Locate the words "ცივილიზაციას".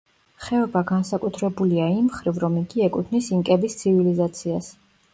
3.85-4.77